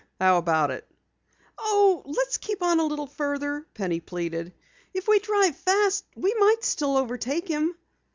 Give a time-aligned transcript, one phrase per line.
[0.19, 0.87] "How about it?"
[1.59, 4.51] "Oh, let's keep on a little farther," Penny pleaded.
[4.95, 7.75] "If we drive fast we might still overtake him."